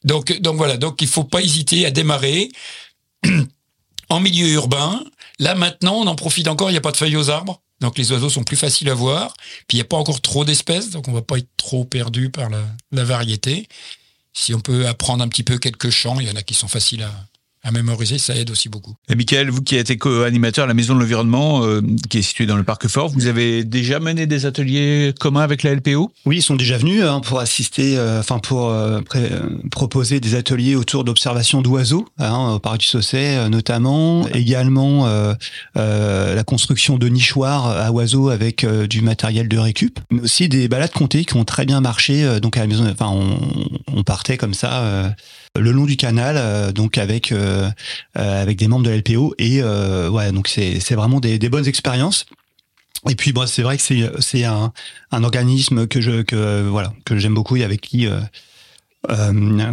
[0.04, 0.78] Donc, donc voilà.
[0.78, 2.50] Donc, il faut pas hésiter à démarrer
[4.10, 5.04] en milieu urbain,
[5.40, 7.62] Là maintenant, on en profite encore, il n'y a pas de feuilles aux arbres.
[7.80, 9.34] Donc les oiseaux sont plus faciles à voir.
[9.68, 12.30] Puis il n'y a pas encore trop d'espèces, donc on va pas être trop perdu
[12.30, 13.68] par la, la, variété.
[14.34, 16.68] Si on peut apprendre un petit peu quelques chants, il y en a qui sont
[16.68, 17.12] faciles à,
[17.62, 18.96] à mémoriser, ça aide aussi beaucoup.
[19.10, 22.46] Et Michael, vous qui êtes co-animateur à la Maison de l'Environnement, euh, qui est située
[22.46, 26.38] dans le Parc Fort, vous avez déjà mené des ateliers communs avec la LPO Oui,
[26.38, 29.02] ils sont déjà venus hein, pour assister, euh, enfin pour euh,
[29.72, 35.08] proposer des ateliers autour d'observation d'oiseaux, hein, au Parc du Saucet notamment, également
[35.76, 40.92] la construction de nichoirs à oiseaux avec du matériel de récup, mais aussi des balades
[40.92, 42.40] comptées qui ont très bien marché.
[42.40, 43.38] donc à la maison, enfin on,
[43.94, 45.14] on partait comme ça
[45.60, 47.70] le long du canal, euh, donc avec euh,
[48.18, 52.26] euh, avec des membres de l'LPO et ouais, donc c'est c'est vraiment des, bonnes expériences.
[53.10, 54.74] Et puis bon, c'est vrai que c'est c'est un,
[55.12, 58.08] un organisme que je que voilà que j'aime beaucoup et avec qui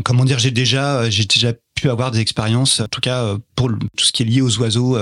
[0.04, 4.04] comment dire, j'ai déjà, j'ai déjà pu avoir des expériences, en tout cas pour tout
[4.04, 4.96] ce qui est lié aux oiseaux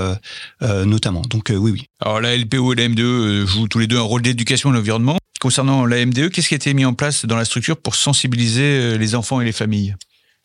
[0.62, 1.22] notamment.
[1.22, 1.86] Donc oui, oui.
[2.00, 5.18] Alors la LPO et la M2 jouent tous les deux un rôle d'éducation à l'environnement.
[5.40, 8.96] Concernant la MDE, qu'est-ce qui a été mis en place dans la structure pour sensibiliser
[8.96, 9.94] les enfants et les familles?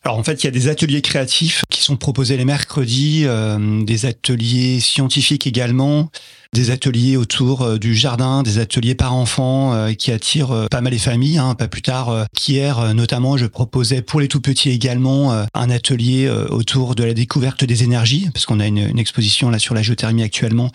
[0.02, 3.84] Alors en fait, il y a des ateliers créatifs qui sont proposés les mercredis, euh,
[3.84, 6.10] des ateliers scientifiques également,
[6.54, 10.92] des ateliers autour euh, du jardin, des ateliers par enfants euh, qui attirent pas mal
[10.92, 11.38] les familles.
[11.38, 11.54] Hein.
[11.54, 16.94] Pas plus tard qu'hier, notamment, je proposais pour les tout petits également un atelier autour
[16.94, 20.22] de la découverte des énergies, parce qu'on a une, une exposition là sur la géothermie
[20.22, 20.70] actuellement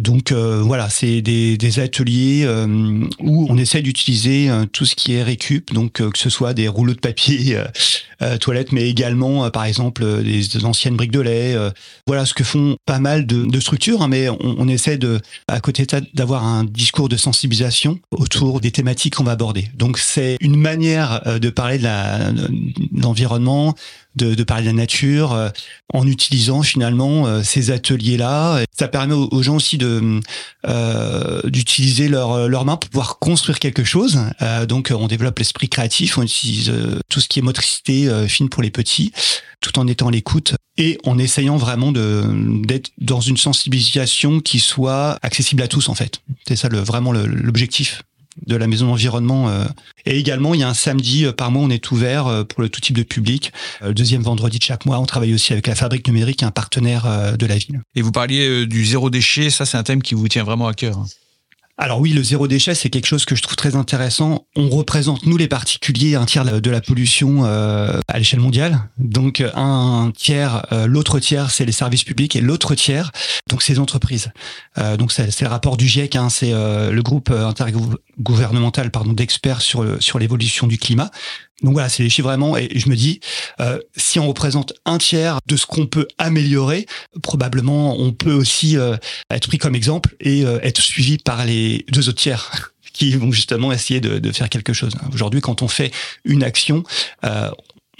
[0.00, 2.66] donc euh, voilà, c'est des, des, ateliers euh,
[3.20, 6.68] où on essaie d'utiliser euh, tout ce qui est récup, donc que ce soit des
[6.68, 7.58] rouleaux de papier
[8.40, 11.56] toilettes, mais également par exemple des, anciennes briques de lait.
[12.06, 15.13] voilà ce que font pas mal de, de structures, hein, mais on, on, essaie de,
[15.48, 19.70] à côté d'avoir un discours de sensibilisation autour des thématiques qu'on va aborder.
[19.74, 23.74] Donc c'est une manière de parler de l'environnement,
[24.16, 25.48] de, de, parler de la nature euh,
[25.92, 28.64] en utilisant finalement euh, ces ateliers-là.
[28.72, 30.20] Ça permet aux, gens aussi de
[30.66, 34.18] euh, d'utiliser leurs leur mains pour pouvoir construire quelque chose.
[34.68, 36.72] donc on développe l'esprit créatif, on utilise
[37.08, 39.12] tout ce qui est motricité fine pour les petits,
[39.60, 45.18] tout en étant à l'écoute et en essayant vraiment d'être dans une sensibilisation qui soit
[45.22, 46.20] accessible à tous en fait.
[46.46, 48.02] C'est ça le, vraiment l'objectif
[48.46, 49.48] de la maison d'environnement.
[49.48, 49.64] Euh.
[50.06, 52.68] Et également, il y a un samedi euh, par mois, on est ouvert euh, pour
[52.68, 53.52] tout type de public.
[53.82, 57.36] Le deuxième vendredi de chaque mois, on travaille aussi avec la Fabrique numérique, un partenaire
[57.36, 57.82] de la ville.
[57.94, 60.74] Et vous parliez du zéro déchet, ça c'est un thème qui vous tient vraiment à
[60.74, 61.04] cœur.
[61.76, 64.46] Alors oui, le zéro déchet, c'est quelque chose que je trouve très intéressant.
[64.54, 68.78] On représente, nous les particuliers, un tiers de la pollution euh, à l'échelle mondiale.
[68.98, 73.10] Donc un tiers, euh, l'autre tiers, c'est les services publics et l'autre tiers,
[73.50, 74.30] donc c'est les entreprises.
[74.78, 80.68] Euh, donc c'est le rapport du GIEC, hein, c'est le groupe intergouvernemental d'experts sur l'évolution
[80.68, 81.10] du climat.
[81.62, 82.56] Donc voilà, c'est les chiffres vraiment.
[82.56, 83.20] Et je me dis,
[83.60, 86.86] euh, si on représente un tiers de ce qu'on peut améliorer,
[87.22, 88.96] probablement on peut aussi euh,
[89.30, 93.32] être pris comme exemple et euh, être suivi par les deux autres tiers qui vont
[93.32, 94.94] justement essayer de, de faire quelque chose.
[95.12, 95.90] Aujourd'hui, quand on fait
[96.24, 96.84] une action,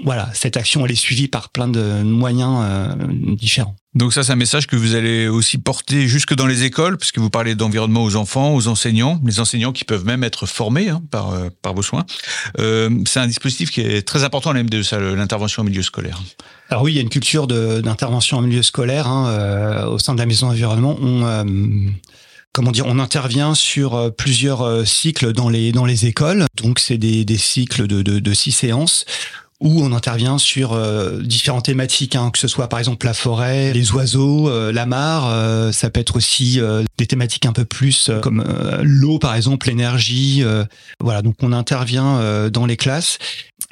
[0.02, 2.96] voilà, cette action elle est suivie par plein de moyens
[3.36, 3.76] différents.
[3.94, 7.18] Donc ça, c'est un message que vous allez aussi porter jusque dans les écoles, puisque
[7.18, 11.00] vous parlez d'environnement aux enfants, aux enseignants, les enseignants qui peuvent même être formés hein,
[11.12, 12.04] par, euh, par vos soins.
[12.58, 15.82] Euh, c'est un dispositif qui est très important à la MDE, ça, l'intervention en milieu
[15.82, 16.20] scolaire.
[16.70, 20.14] Alors oui, il y a une culture d'intervention en milieu scolaire hein, euh, au sein
[20.14, 20.96] de la maison environnement.
[21.00, 21.44] On, euh,
[22.52, 26.46] comment dire, on intervient sur euh, plusieurs cycles dans les dans les écoles.
[26.56, 29.04] Donc c'est des, des cycles de, de, de six séances
[29.64, 33.72] où on intervient sur euh, différentes thématiques, hein, que ce soit par exemple la forêt,
[33.72, 36.60] les oiseaux, euh, la mare, euh, ça peut être aussi
[36.98, 38.44] des thématiques un peu plus comme
[38.82, 40.44] l'eau par exemple, l'énergie.
[41.00, 43.18] voilà, donc on intervient dans les classes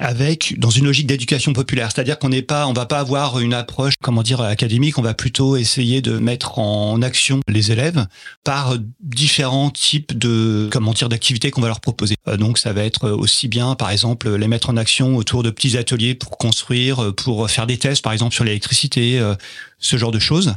[0.03, 3.53] avec dans une logique d'éducation populaire, c'est-à-dire qu'on n'est pas, on va pas avoir une
[3.53, 8.05] approche, comment dire, académique, on va plutôt essayer de mettre en action les élèves
[8.43, 12.15] par différents types de, comment dire, d'activités qu'on va leur proposer.
[12.37, 15.77] donc ça va être aussi bien, par exemple, les mettre en action autour de petits
[15.77, 19.35] ateliers pour construire, pour faire des tests, par exemple sur l'électricité, euh,
[19.79, 20.55] ce genre de choses.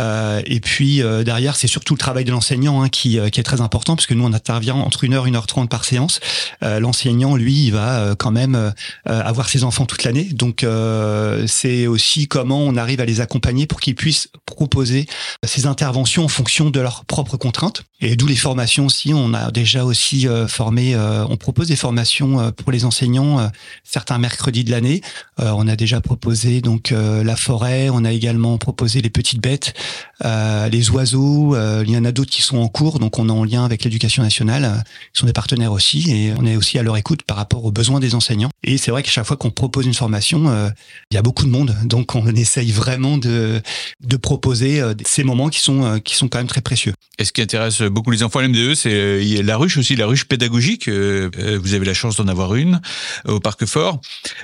[0.00, 3.40] Euh, et puis euh, derrière, c'est surtout le travail de l'enseignant hein, qui, euh, qui
[3.40, 5.68] est très important parce que nous on intervient entre 1 heure et 1 heure 30
[5.68, 6.20] par séance.
[6.62, 8.72] l'enseignant, lui, il va quand même
[9.04, 10.24] avoir ses enfants toute l'année.
[10.24, 10.64] Donc
[11.46, 15.06] c'est aussi comment on arrive à les accompagner pour qu'ils puissent proposer
[15.44, 17.82] ces interventions en fonction de leurs propres contraintes.
[18.00, 19.12] Et d'où les formations aussi.
[19.14, 23.50] On a déjà aussi formé, on propose des formations pour les enseignants
[23.84, 25.02] certains mercredis de l'année.
[25.38, 29.74] on a déjà proposé donc la forêt, on a également proposé les petites bêtes
[30.24, 33.28] euh, les oiseaux, euh, il y en a d'autres qui sont en cours, donc on
[33.28, 36.78] est en lien avec l'éducation nationale, ils sont des partenaires aussi, et on est aussi
[36.78, 38.50] à leur écoute par rapport aux besoins des enseignants.
[38.62, 40.68] Et c'est vrai qu'à chaque fois qu'on propose une formation, euh,
[41.10, 43.62] il y a beaucoup de monde, donc on essaye vraiment de,
[44.00, 46.92] de proposer ces moments qui sont, qui sont quand même très précieux.
[47.18, 50.24] Et ce qui intéresse beaucoup les enfants à l'MDE, c'est la ruche aussi, la ruche
[50.24, 50.88] pédagogique.
[50.88, 52.80] Vous avez la chance d'en avoir une
[53.26, 54.00] au Parc Fort.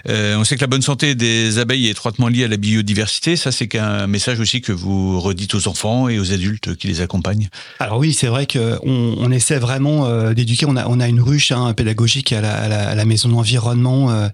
[0.06, 3.37] On sait que la bonne santé des abeilles est étroitement liée à la biodiversité.
[3.37, 7.01] Ça, c'est qu'un message aussi que vous redites aux enfants et aux adultes qui les
[7.01, 7.49] accompagnent
[7.81, 10.67] Alors oui, c'est vrai qu'on on essaie vraiment euh, d'éduquer.
[10.67, 13.29] On a, on a une ruche hein, pédagogique à la, à, la, à la, maison
[13.29, 14.29] d'environnement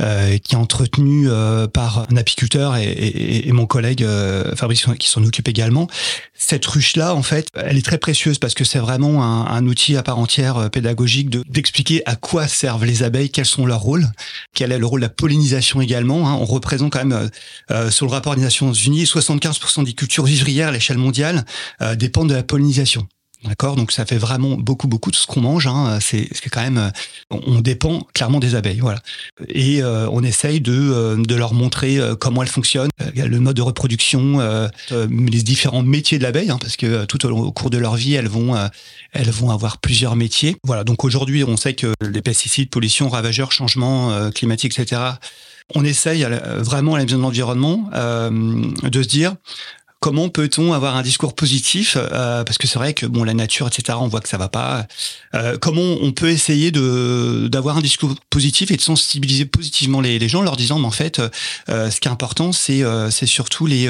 [0.00, 4.54] euh, euh, qui est entretenue euh, par un apiculteur et, et, et mon collègue euh,
[4.56, 5.88] Fabrice qui s'en occupe également.
[6.34, 9.96] Cette ruche-là, en fait, elle est très précieuse parce que c'est vraiment un, un, outil
[9.96, 14.06] à part entière pédagogique d'expliquer à quoi servent les abeilles, quels sont leurs rôles,
[14.54, 16.28] quel est le rôle de la pollinisation également.
[16.28, 16.38] Hein.
[16.40, 17.30] On représente quand même,
[17.90, 21.44] sur le rapport des Nations Unies, 75% des cultures vivrières à l'échelle mondiale
[21.96, 23.06] dépendent de la pollinisation.
[23.46, 25.66] D'accord, donc ça fait vraiment beaucoup beaucoup de ce qu'on mange.
[25.66, 25.98] Hein.
[26.50, 26.90] Quand même, euh,
[27.30, 29.00] on dépend clairement des abeilles, voilà.
[29.48, 33.62] Et euh, on essaye de, euh, de leur montrer comment elles fonctionnent, le mode de
[33.62, 34.40] reproduction,
[34.90, 38.28] les différents métiers de l'abeille, hein, parce que tout au, cours de leur vie, elles
[38.28, 38.56] vont
[39.12, 40.56] elles vont avoir plusieurs métiers.
[40.64, 40.84] Voilà.
[40.84, 45.02] Donc aujourd'hui, on sait que les pesticides, pollution, ravageurs, changements climatiques, etc.
[45.74, 46.26] On essaye
[46.58, 49.36] vraiment à la maison de l'environnement de se dire
[50.00, 53.66] comment peut-on avoir un discours positif euh, Parce que c'est vrai que bon, la nature,
[53.66, 53.98] etc.
[54.00, 54.86] On voit que ça va pas.
[55.34, 60.28] Euh, comment on peut essayer de d'avoir un discours positif et de sensibiliser positivement les,
[60.28, 61.20] gens, en leur disant, mais en fait,
[61.68, 63.88] euh, ce qui est important, c'est c'est surtout les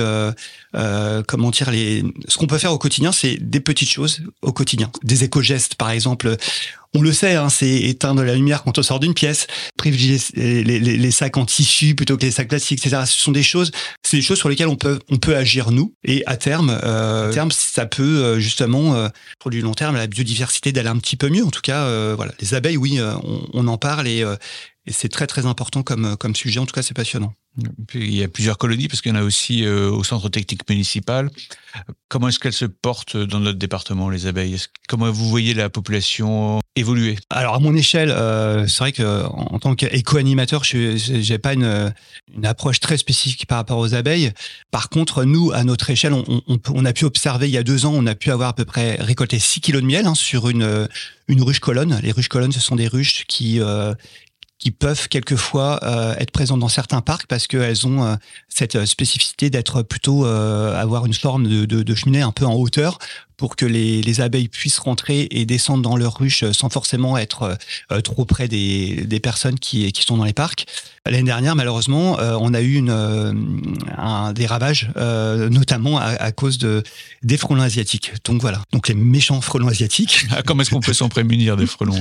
[1.26, 2.04] comment dire les.
[2.28, 5.90] Ce qu'on peut faire au quotidien, c'est des petites choses au quotidien, des éco-gestes, par
[5.90, 6.36] exemple
[6.96, 11.10] on le sait, hein, c'est éteindre la lumière quand on sort d'une pièce, privilégier les,
[11.10, 13.02] sacs en tissu plutôt que les sacs plastiques, etc.
[13.06, 13.70] Ce sont des choses,
[14.02, 15.94] c'est des choses sur lesquelles on peut, on peut agir nous.
[16.04, 19.96] Et à terme, euh, à terme, ça peut euh, justement, euh, pour du long terme,
[19.96, 21.44] la biodiversité d'aller un petit peu mieux.
[21.44, 24.20] En tout cas, euh, voilà, les abeilles, oui, on, on, en parle et,
[24.86, 26.60] et c'est très très important comme, comme sujet.
[26.60, 27.34] En tout cas, c'est passionnant.
[27.94, 30.68] Il y a plusieurs colonies parce qu'il y en a aussi euh, au centre technique
[30.68, 31.30] municipal.
[32.08, 34.56] Comment est-ce qu'elles se portent dans notre département, les abeilles?
[34.88, 37.16] Comment vous voyez la population évoluer?
[37.30, 41.92] Alors à mon échelle, euh, c'est vrai que en tant qu'éco-animateur, je n'ai pas une,
[42.44, 44.32] approche très spécifique par rapport aux abeilles.
[44.70, 47.92] Par contre, nous, à notre échelle, on, a pu observer il y a deux ans,
[47.94, 50.88] on a pu avoir à peu près récolté 6 kilos de miel hein, sur une,
[51.28, 51.98] une ruche colonne.
[52.02, 53.94] Les ruches colonnes, ce sont des ruches qui, euh,
[54.58, 58.16] qui peuvent quelquefois euh, être présentes dans certains parcs parce qu'elles ont euh,
[58.48, 62.54] cette euh, spécificité d'être plutôt avoir une forme de, de, de, cheminée un peu en
[62.54, 62.98] hauteur
[63.36, 67.56] pour que les, les, abeilles puissent rentrer et descendre dans leur ruche sans forcément être
[68.02, 70.66] trop près des, des, personnes qui, qui sont dans les parcs.
[71.04, 72.90] L'année dernière, malheureusement, on a eu une,
[73.98, 76.82] un, des ravages, notamment à, à, cause de,
[77.22, 78.12] des frelons asiatiques.
[78.24, 80.26] Donc voilà, donc les méchants frelons asiatiques.
[80.30, 82.00] Ah, comment est-ce qu'on peut s'en prémunir des frelons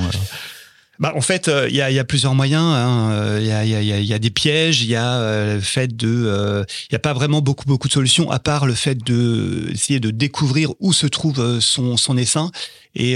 [0.99, 2.63] bah, en fait, il y, a, y, a, plusieurs moyens.
[3.39, 4.81] Il y, a, y, a, y, a, des pièges.
[4.81, 6.65] Il y a le fait de.
[6.89, 9.99] Il n'y a pas vraiment beaucoup beaucoup de solutions à part le fait de essayer
[9.99, 12.51] de découvrir où se trouve son, son essaim
[12.95, 13.15] et,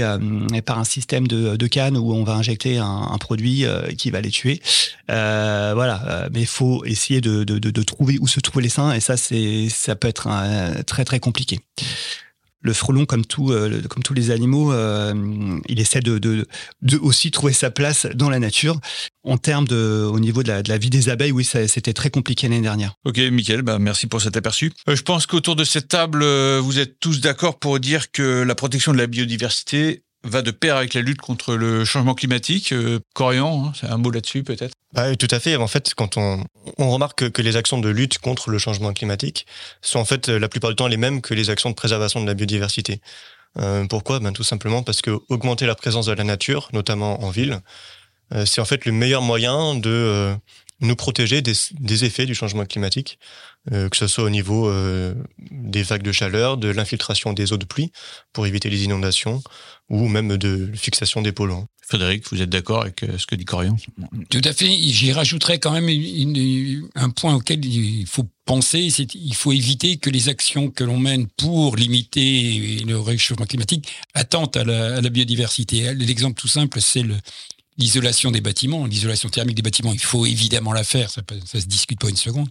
[0.54, 3.64] et par un système de, de canne où on va injecter un, un produit
[3.96, 4.60] qui va les tuer.
[5.08, 6.28] voilà.
[6.32, 9.16] mais il faut essayer de, de, de, de, trouver où se trouve l'essaim et ça
[9.16, 11.60] c'est ça peut être un, très très compliqué
[12.62, 16.46] le frelon, comme, tout, euh, comme tous les animaux, euh, il essaie de, de,
[16.82, 18.78] de, aussi trouver sa place dans la nature.
[19.24, 22.10] En termes de, au niveau de la, de la vie des abeilles, oui, c'était très
[22.10, 22.94] compliqué l'année dernière.
[23.04, 24.72] Ok, Mickaël, bah, merci pour cet aperçu.
[24.88, 26.24] Euh, je pense qu'autour de cette table,
[26.58, 30.76] vous êtes tous d'accord pour dire que la protection de la biodiversité va de pair
[30.76, 32.72] avec la lutte contre le changement climatique.
[32.72, 34.74] Euh, Corian, hein, un mot là-dessus peut-être?
[34.92, 35.56] Bah, Tout à fait.
[35.56, 36.44] En fait, quand on,
[36.78, 39.46] on remarque que, les actions de lutte contre le changement climatique
[39.80, 42.26] sont en fait la plupart du temps les mêmes que les actions de préservation de
[42.26, 43.00] la biodiversité.
[43.58, 44.20] Euh, pourquoi?
[44.20, 47.60] Ben, Tout simplement parce que augmenter la présence de la nature, notamment en ville,
[48.32, 50.34] euh, c'est en fait le meilleur moyen de euh,
[50.80, 53.18] nous protéger des, des, effets du changement climatique,
[53.72, 55.14] euh, que ce soit au niveau euh,
[55.50, 57.92] des vagues de chaleur, de l'infiltration des eaux de pluie
[58.32, 59.42] pour éviter les inondations,
[59.88, 61.66] ou même de fixation des polluants.
[61.82, 63.76] Frédéric, vous êtes d'accord avec euh, ce que dit Corian?
[64.30, 64.66] Tout à fait.
[64.66, 69.96] J'y rajouterais quand même une, un point auquel il faut penser, c'est il faut éviter
[69.96, 75.00] que les actions que l'on mène pour limiter le réchauffement climatique attentent à la, à
[75.00, 75.92] la biodiversité.
[75.94, 77.16] L'exemple tout simple, c'est le,
[77.80, 81.66] l'isolation des bâtiments, l'isolation thermique des bâtiments, il faut évidemment la faire, ça, ça se
[81.66, 82.48] discute pas une seconde,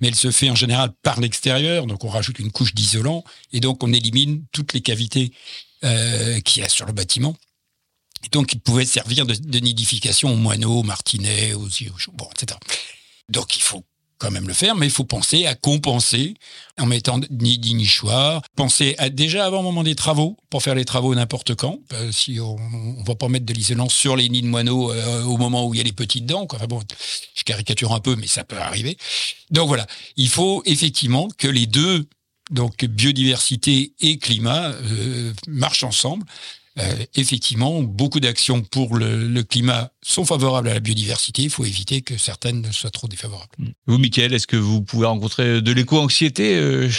[0.00, 3.60] mais elle se fait en général par l'extérieur, donc on rajoute une couche d'isolant, et
[3.60, 5.32] donc on élimine toutes les cavités
[5.84, 7.36] euh, qu'il y a sur le bâtiment.
[8.24, 12.28] Et donc il pouvait servir de, de nidification aux moineaux, aux martinets, aux, aux bon,
[12.32, 12.58] etc.
[13.28, 13.84] Donc il faut
[14.18, 16.34] quand même le faire, mais il faut penser à compenser
[16.78, 20.74] en mettant ni dit nichoir, penser à déjà avant le moment des travaux, pour faire
[20.74, 24.28] les travaux n'importe quand, euh, si on ne va pas mettre de l'isolant sur les
[24.28, 26.46] nids de moineaux euh, au moment où il y a les petites dents.
[26.50, 26.80] Enfin bon,
[27.34, 28.96] je caricature un peu, mais ça peut arriver.
[29.50, 32.06] Donc voilà, il faut effectivement que les deux,
[32.50, 36.24] donc biodiversité et climat, euh, marchent ensemble.
[36.78, 41.42] Euh, effectivement, beaucoup d'actions pour le, le, climat sont favorables à la biodiversité.
[41.42, 43.52] Il faut éviter que certaines ne soient trop défavorables.
[43.86, 46.90] Vous, Mickaël, est-ce que vous pouvez rencontrer de l'éco-anxiété euh,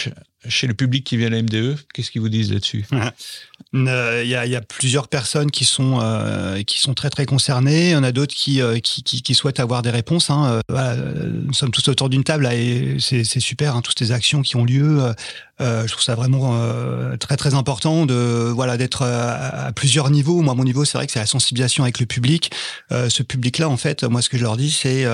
[0.48, 2.86] chez le public qui vient à la MDE Qu'est-ce qu'ils vous disent là-dessus?
[3.86, 7.26] euh, Il y, a, y, a, plusieurs personnes qui sont euh, qui sont très très
[7.26, 7.90] concernées.
[7.90, 10.30] Il y en a d'autres qui, euh, qui, qui, qui, souhaitent avoir des réponses.
[10.30, 10.60] Hein.
[10.68, 14.56] Voilà, nous sommes tous autour d'une table et c'est super, hein, toutes ces actions qui
[14.56, 15.14] ont lieu.
[15.60, 20.42] Euh, je trouve ça vraiment euh, très très important de voilà d'être à, plusieurs niveaux.
[20.42, 22.50] Moi, mon niveau, c'est vrai que c'est la sensibilisation avec le public.
[22.92, 25.06] Euh, ce public-là, en fait, moi, ce que je leur dis, c'est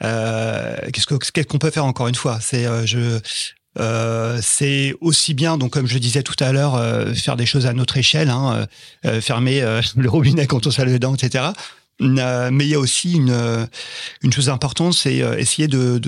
[0.00, 2.38] qu'est-ce qu'on qu peut faire encore une fois?
[2.40, 3.20] C'est je
[3.78, 7.66] euh, c'est aussi bien, donc comme je disais tout à l'heure, euh, faire des choses
[7.66, 8.66] à notre échelle, hein,
[9.06, 9.60] euh, fermer
[9.96, 11.44] le robinet quand on se les dents, etc.
[12.02, 13.66] Euh, mais il y a aussi une, euh,
[14.30, 16.00] chose importante, c'est euh, essayer de,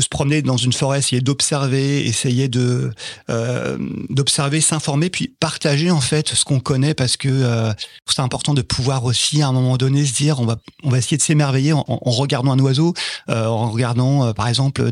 [0.00, 6.44] se promener dans une forêt, essayer d'observer, essayer d'observer, s'informer, puis partager en fait ce
[6.44, 7.72] qu'on connaît, parce que
[8.06, 11.22] c'est important de pouvoir aussi à un moment donné se dire, on va essayer de
[11.22, 12.94] s'émerveiller en, regardant un oiseau,
[13.28, 14.90] en regardant par exemple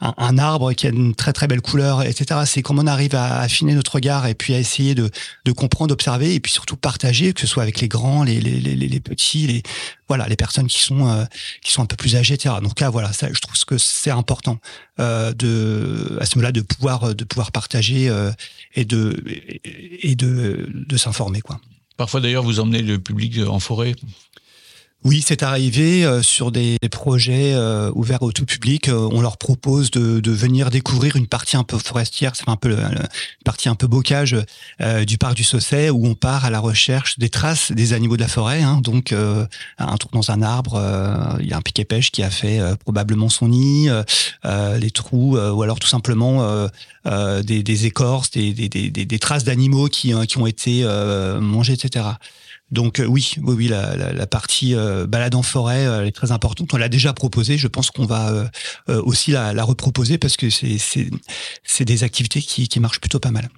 [0.00, 2.40] un, arbre qui a une très très belle couleur, etc.
[2.46, 5.10] C'est comment on arrive à affiner notre regard et puis à essayer de,
[5.52, 9.46] comprendre, d'observer et puis surtout partager, que ce soit avec les grands, les, les petits,
[9.46, 9.55] les
[10.08, 11.24] voilà les personnes qui sont euh,
[11.62, 12.56] qui sont un peu plus âgées, etc.
[12.62, 14.58] Donc là, voilà, je trouve que c'est important
[15.00, 18.30] euh, de à ce moment-là de pouvoir de pouvoir partager euh,
[18.74, 19.22] et de
[19.64, 21.60] et de s'informer quoi.
[21.96, 23.94] Parfois d'ailleurs, vous emmenez le public en forêt
[25.04, 28.88] oui, c'est arrivé euh, sur des projets euh, ouverts au tout public.
[28.88, 32.70] Euh, on leur propose de, venir découvrir une partie un peu forestière, c'est un peu
[32.70, 32.78] le,
[33.44, 34.36] partie un peu bocage
[35.06, 38.22] du parc du Sausset, où on part à la recherche des traces des animaux de
[38.22, 38.62] la forêt.
[38.62, 38.80] Hein.
[38.82, 39.14] donc,
[39.78, 40.80] un trou dans un arbre,
[41.40, 43.88] il y a un piquet pêche qui a fait probablement son nid,
[44.44, 46.68] les trous, ou alors tout simplement
[47.06, 50.84] des, des, écorces, des, des, des traces d'animaux qui ont été
[51.40, 52.04] mangés, etc.
[52.70, 56.08] Donc euh, oui, oui, oui, la, la, la partie euh, balade en forêt euh, elle
[56.08, 56.72] est très importante.
[56.74, 57.58] On l'a déjà proposée.
[57.58, 58.50] Je pense qu'on va
[58.88, 63.30] aussi la, la, reproposer parce que c'est c'est des activités qui, qui marchent plutôt pas
[63.30, 63.48] mal.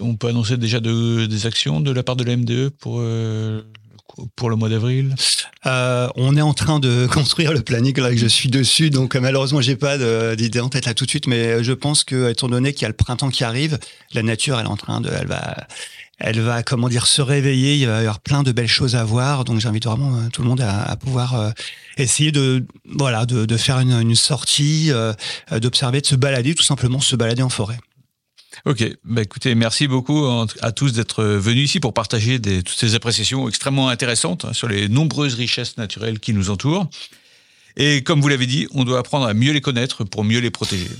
[0.00, 3.02] On peut annoncer déjà de, des actions de la part de la MDE pour
[4.36, 5.14] pour le mois d'avril?
[5.66, 9.14] Euh, On est en train de construire le planning là que je suis dessus, donc
[9.16, 9.96] malheureusement j'ai pas
[10.36, 12.84] d'idée en tête là tout de suite, mais je pense que étant donné qu'il y
[12.84, 13.78] a le printemps qui arrive,
[14.12, 15.66] la nature elle est en train de, elle va,
[16.22, 17.76] elle va comment dire se réveiller.
[17.76, 19.44] Il va y avoir plein de belles choses à voir.
[19.44, 21.50] Donc j'invite vraiment euh, tout le monde à, pouvoir euh,
[21.98, 25.12] essayer de voilà de, faire une, sortie, euh,
[25.50, 27.78] d'observer, de se balader, tout simplement se balader en forêt.
[28.66, 30.26] Ok, bah écoutez, merci beaucoup
[30.60, 34.88] à tous d'être venus ici pour partager toutes ces appréciations extrêmement intéressantes hein, sur les
[34.88, 36.88] nombreuses richesses naturelles qui nous entourent.
[37.76, 40.50] Et comme vous l'avez dit, on doit apprendre à mieux les connaître pour mieux les
[40.50, 40.90] protéger.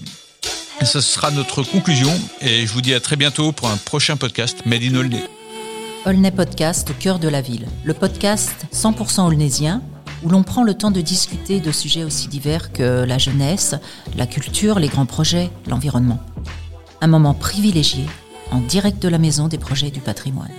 [0.84, 2.10] Ce sera notre conclusion
[2.40, 5.22] et je vous dis à très bientôt pour un prochain podcast Made in Olney.
[6.04, 9.80] Olney Podcast au cœur de la ville, le podcast 100% olnésien
[10.24, 13.76] où l'on prend le temps de discuter de sujets aussi divers que la jeunesse,
[14.16, 16.18] la culture, les grands projets, l'environnement.
[17.00, 18.04] Un moment privilégié
[18.50, 20.50] en direct de la maison des projets du patrimoine.